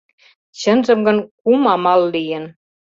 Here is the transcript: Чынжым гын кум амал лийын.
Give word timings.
Чынжым 0.59 0.99
гын 1.07 1.17
кум 1.43 1.61
амал 1.73 2.01
лийын. 2.13 2.45